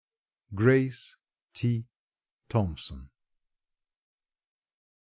[0.55, 1.15] Grace
[1.53, 1.85] T.
[2.49, 3.11] Thompson.